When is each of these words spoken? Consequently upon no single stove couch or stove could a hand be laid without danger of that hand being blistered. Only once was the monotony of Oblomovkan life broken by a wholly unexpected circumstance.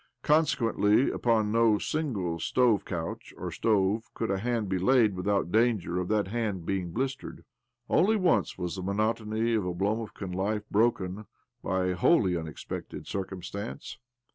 Consequently 0.23 1.11
upon 1.11 1.51
no 1.51 1.77
single 1.77 2.39
stove 2.39 2.85
couch 2.85 3.35
or 3.37 3.51
stove 3.51 4.11
could 4.15 4.31
a 4.31 4.39
hand 4.39 4.67
be 4.67 4.79
laid 4.79 5.13
without 5.15 5.51
danger 5.51 5.99
of 5.99 6.07
that 6.07 6.29
hand 6.29 6.65
being 6.65 6.89
blistered. 6.91 7.45
Only 7.87 8.15
once 8.15 8.57
was 8.57 8.75
the 8.75 8.81
monotony 8.81 9.53
of 9.53 9.63
Oblomovkan 9.63 10.33
life 10.33 10.67
broken 10.71 11.27
by 11.61 11.89
a 11.89 11.95
wholly 11.95 12.35
unexpected 12.35 13.05
circumstance. 13.05 13.99